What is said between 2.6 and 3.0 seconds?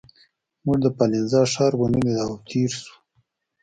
شوو.